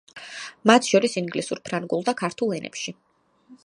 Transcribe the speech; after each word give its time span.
მათ 0.71 0.89
შორის 0.93 1.19
ინგლისურ, 1.23 1.63
ფრანგულ 1.69 2.05
და 2.09 2.19
ქართულ 2.25 2.57
ენებში. 2.61 2.97